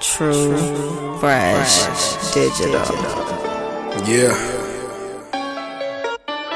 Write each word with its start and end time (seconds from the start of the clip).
True, 0.00 1.18
fresh, 1.18 1.84
digital. 2.32 2.84
Yeah. 4.06 4.34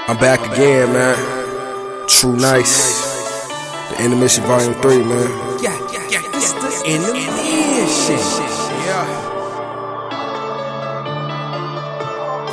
I'm 0.07 0.19
back 0.19 0.41
again, 0.53 0.93
man. 0.93 1.17
Tru 2.09 2.37
Nyce. 2.37 3.03
The 3.91 4.05
intermission 4.05 4.45
volume 4.45 4.75
3, 4.75 4.99
man. 4.99 5.29
Yeah, 5.63 5.79
yeah, 5.93 6.09
yeah. 6.11 6.23
This 6.33 6.53
the 6.53 6.69
intermission. 6.87 8.19
Yeah. 8.85 9.07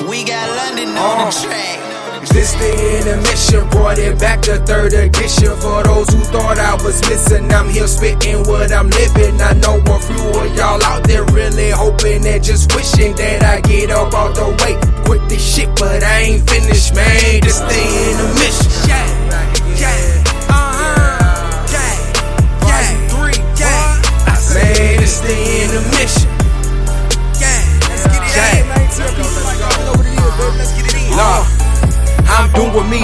We 0.07 0.23
got 0.23 0.47
London 0.55 0.89
on 0.89 0.95
the 0.95 1.27
oh. 1.27 1.43
track. 1.43 1.90
This 2.29 2.53
thing 2.55 2.77
in 2.77 3.01
the 3.01 3.17
intermission, 3.17 3.67
brought 3.69 3.97
it 3.97 4.19
back 4.19 4.41
to 4.43 4.57
third 4.61 4.93
edition. 4.93 5.57
For 5.57 5.83
those 5.83 6.07
who 6.14 6.21
thought 6.29 6.59
I 6.59 6.75
was 6.83 7.01
missing, 7.09 7.51
I'm 7.51 7.69
here 7.69 7.87
spitting 7.87 8.43
what 8.46 8.71
I'm 8.71 8.89
living. 8.89 9.41
I 9.41 9.54
know 9.54 9.82
a 9.82 10.00
few 10.00 10.29
of 10.29 10.55
y'all 10.55 10.83
out 10.83 11.04
there 11.07 11.25
really 11.33 11.71
hoping 11.71 12.25
and 12.25 12.43
just 12.43 12.73
wishing 12.75 13.15
that 13.15 13.43
I 13.43 13.61
get 13.61 13.89
up 13.89 14.13
out 14.13 14.36
the 14.36 14.54
way. 14.61 14.77
Quit 15.05 15.27
this 15.29 15.41
shit, 15.41 15.69
but 15.75 16.04
I 16.04 16.19
ain't 16.21 16.49
finished, 16.49 16.93
man. 16.93 17.41
This 17.41 17.60
the 17.60 17.82
intermission. 17.82 18.38
Yeah, 18.38 18.40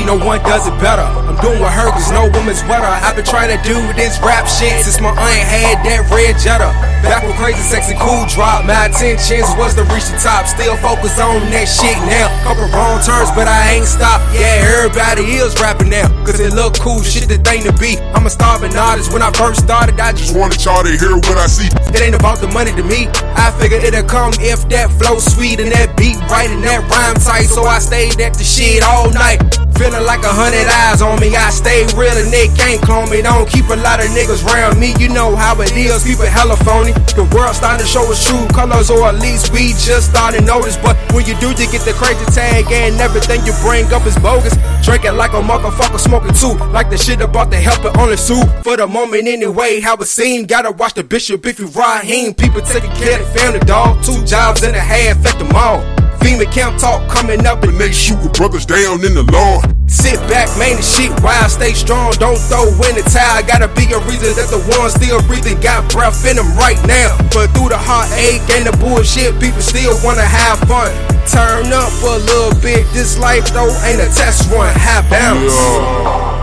no 0.07 0.15
one 0.15 0.39
does 0.47 0.63
it 0.63 0.75
better. 0.79 1.03
I'm 1.03 1.35
doing 1.43 1.59
with 1.59 1.75
her, 1.75 1.91
cause 1.91 2.07
no 2.15 2.31
woman's 2.31 2.63
wetter. 2.63 2.87
I've 2.87 3.19
been 3.19 3.27
trying 3.27 3.51
to 3.51 3.59
do 3.67 3.75
this 3.99 4.15
rap 4.23 4.47
shit 4.47 4.79
since 4.87 5.03
my 5.03 5.11
aunt 5.11 5.43
had 5.43 5.83
that 5.83 6.07
red 6.07 6.39
jetta. 6.39 6.71
Back 7.03 7.27
when 7.27 7.35
crazy, 7.35 7.59
sexy, 7.59 7.93
cool 7.99 8.23
drop, 8.31 8.63
my 8.63 8.87
intentions 8.87 9.51
was 9.59 9.75
to 9.75 9.83
reach 9.91 10.07
the 10.07 10.15
top. 10.23 10.47
Still 10.47 10.79
focused 10.79 11.19
on 11.19 11.43
that 11.51 11.67
shit 11.67 11.99
now. 12.07 12.31
Couple 12.47 12.71
wrong 12.71 13.03
turns, 13.03 13.29
but 13.35 13.51
I 13.51 13.75
ain't 13.75 13.85
stopped. 13.85 14.23
Yeah, 14.31 14.79
everybody 14.79 15.27
is 15.43 15.59
rapping 15.59 15.91
now, 15.91 16.07
cause 16.23 16.39
it 16.39 16.55
look 16.55 16.79
cool, 16.79 17.03
shit 17.03 17.27
the 17.27 17.37
thing 17.43 17.67
to 17.67 17.75
be. 17.75 17.99
I'm 18.15 18.25
a 18.25 18.31
starving 18.31 18.75
artist. 18.79 19.11
When 19.11 19.21
I 19.21 19.29
first 19.35 19.67
started, 19.67 19.99
I 19.99 20.15
just 20.15 20.31
Just 20.31 20.39
wanted 20.39 20.63
y'all 20.63 20.83
to 20.83 20.91
hear 20.95 21.15
what 21.15 21.37
I 21.37 21.47
see. 21.47 21.67
it 21.67 21.99
ain't 21.99 22.15
about 22.15 22.39
the 22.39 22.47
money 22.47 22.71
to 22.71 22.83
me. 22.83 23.07
I 23.35 23.51
figured 23.59 23.83
it'll 23.83 24.07
come 24.07 24.31
if 24.39 24.67
that 24.71 24.87
flow 24.95 25.19
sweet 25.19 25.59
and 25.59 25.71
that 25.71 25.95
beat 25.95 26.15
right 26.31 26.49
and 26.49 26.63
that 26.63 26.83
rhyme 26.91 27.15
tight. 27.19 27.47
So 27.47 27.63
I 27.63 27.79
stayed 27.79 28.19
at 28.19 28.33
the 28.33 28.43
shit 28.43 28.83
all 28.83 29.11
night. 29.11 29.66
Feeling 29.77 30.05
like 30.09 30.25
a 30.25 30.33
hundred 30.33 30.65
eyes 30.65 31.01
on 31.05 31.21
me. 31.21 31.35
I 31.37 31.53
stay 31.53 31.85
real 31.93 32.17
and 32.17 32.33
they 32.33 32.49
can't 32.57 32.81
clone 32.81 33.09
me. 33.09 33.21
Don't 33.21 33.47
keep 33.47 33.69
a 33.69 33.77
lot 33.77 34.01
of 34.01 34.09
niggas 34.09 34.41
around 34.41 34.79
me. 34.79 34.97
You 34.97 35.09
know 35.09 35.35
how 35.35 35.53
it 35.61 35.71
is. 35.77 36.03
People 36.03 36.25
hella 36.25 36.57
phony. 36.65 36.97
The 37.13 37.29
world 37.29 37.53
starting 37.53 37.85
to 37.85 37.89
show 37.89 38.01
its 38.09 38.25
true 38.25 38.47
colors, 38.57 38.89
or 38.89 39.05
at 39.05 39.21
least 39.21 39.53
we 39.53 39.77
just 39.77 40.09
starting 40.09 40.41
to 40.41 40.45
notice. 40.45 40.77
But 40.77 40.97
when 41.13 41.29
you 41.29 41.37
do, 41.37 41.53
you 41.53 41.69
get 41.69 41.85
the 41.85 41.93
crazy 41.93 42.25
tag 42.33 42.65
and 42.73 42.97
everything 42.99 43.45
you 43.45 43.53
bring 43.61 43.85
up 43.93 44.05
is 44.09 44.17
bogus. 44.17 44.57
Drinking 44.81 45.15
like 45.15 45.33
a 45.33 45.41
motherfucker, 45.45 45.99
smoking 45.99 46.33
too. 46.33 46.57
Like 46.73 46.89
the 46.89 46.97
shit 46.97 47.21
about 47.21 47.51
to 47.51 47.57
help 47.57 47.85
it 47.85 47.95
only 47.97 48.17
sue. 48.17 48.41
For 48.63 48.77
the 48.77 48.87
moment 48.87 49.27
anyway, 49.27 49.79
how 49.79 49.95
it 49.97 50.09
seemed. 50.09 50.47
Gotta 50.47 50.71
watch 50.71 50.95
the 50.95 51.03
bishop 51.03 51.45
if 51.45 51.59
you 51.59 51.67
Raheem. 51.67 52.33
People 52.33 52.61
taking 52.61 52.91
care 52.97 53.21
of 53.21 53.27
the 53.27 53.39
family, 53.39 53.59
dog. 53.59 54.03
Two 54.03 54.25
jobs 54.25 54.63
and 54.63 54.75
a 54.75 54.79
half 54.79 55.23
at 55.25 55.37
the 55.37 55.45
mall. 55.53 56.06
FEMA 56.19 56.51
camp 56.51 56.77
talk 56.77 57.07
coming 57.09 57.45
up 57.45 57.63
and 57.63 57.77
they 57.77 57.91
shooting 57.91 58.31
brothers 58.33 58.65
down 58.65 59.03
in 59.05 59.13
the 59.13 59.23
law. 59.31 59.61
Sit 59.87 60.19
back, 60.27 60.51
man, 60.59 60.75
the 60.75 60.83
shit 60.83 61.11
wild, 61.23 61.49
stay 61.49 61.71
strong, 61.71 62.11
don't 62.19 62.37
throw 62.51 62.67
in 62.91 62.99
the 62.99 63.05
towel. 63.07 63.39
Gotta 63.47 63.71
be 63.71 63.87
a 63.95 63.99
reason 64.03 64.35
that 64.35 64.51
the 64.51 64.59
ones 64.75 64.93
still 64.99 65.23
breathing 65.23 65.59
got 65.63 65.87
breath 65.91 66.27
in 66.27 66.35
them 66.35 66.51
right 66.59 66.79
now. 66.83 67.15
But 67.31 67.55
through 67.55 67.71
the 67.71 67.79
heartache 67.79 68.43
and 68.51 68.67
the 68.67 68.75
bullshit, 68.83 69.39
people 69.39 69.63
still 69.63 69.95
wanna 70.03 70.27
have 70.27 70.59
fun. 70.67 70.91
Turn 71.23 71.71
up 71.71 71.91
for 72.03 72.19
a 72.19 72.21
little 72.21 72.55
bit, 72.59 72.83
this 72.91 73.17
life 73.17 73.47
though 73.55 73.71
ain't 73.87 74.03
a 74.03 74.11
test 74.11 74.51
run. 74.51 74.67
Have 74.75 75.09
bounce. 75.09 75.55
Yeah. 75.55 76.37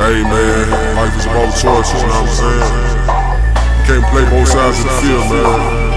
Hey 0.00 0.22
man, 0.26 0.96
life 0.96 1.14
is 1.14 1.26
about 1.26 1.54
choices, 1.54 2.02
you 2.02 2.08
know 2.08 2.24
what 2.24 2.26
I'm 2.26 2.34
saying? 2.34 2.66
You 3.78 3.84
can't 3.86 4.06
play 4.10 4.24
both 4.26 4.48
sides 4.48 4.78
of 4.80 4.84
the 4.84 4.92
field, 5.02 5.26
man. 5.30 5.89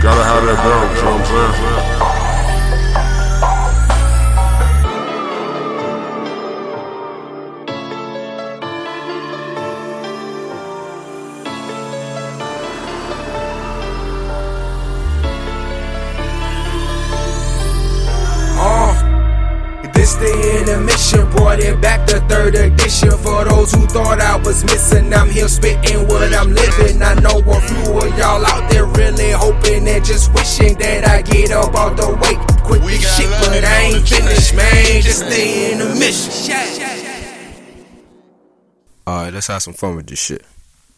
Gotta 0.00 0.22
have 0.22 0.44
that 0.44 0.56
balance, 0.62 0.96
you 0.96 1.04
know 1.04 1.10
what 1.10 1.26
I'm 1.26 1.98
saying? 1.98 2.07
The 20.18 20.58
intermission, 20.60 21.30
brought 21.30 21.60
it 21.60 21.80
back 21.80 22.06
to 22.08 22.20
third 22.28 22.54
edition. 22.54 23.10
For 23.10 23.44
those 23.44 23.72
who 23.72 23.86
thought 23.86 24.20
I 24.20 24.36
was 24.36 24.64
missing, 24.64 25.12
I'm 25.12 25.30
here 25.30 25.48
spitting 25.48 26.06
what 26.08 26.32
I'm 26.34 26.52
living. 26.52 27.02
I 27.02 27.14
know 27.20 27.38
a 27.38 27.60
few 27.60 27.98
of 27.98 28.18
y'all 28.18 28.44
out 28.44 28.70
there 28.70 28.86
really 28.86 29.30
hoping 29.32 29.86
and 29.88 30.04
just 30.04 30.32
wishing 30.34 30.76
that 30.78 31.06
I 31.08 31.22
get 31.22 31.50
up 31.52 31.74
out 31.74 31.96
the 31.96 32.08
way. 32.20 32.36
Quit 32.64 32.82
We 32.82 32.98
this 32.98 33.16
shit, 33.16 33.30
but 33.30 33.64
I 33.64 33.80
ain't 33.82 33.94
the 34.02 34.06
track. 34.06 34.22
finished, 34.22 34.54
man. 34.54 35.02
Just 35.02 35.24
the 35.24 35.72
intermission. 35.72 36.50
Yeah, 36.50 36.74
yeah, 36.74 36.94
yeah. 36.96 37.04
Alright, 39.08 39.32
let's 39.32 39.46
have 39.46 39.62
some 39.62 39.74
fun 39.74 39.96
with 39.96 40.06
this 40.06 40.18
shit. 40.18 40.44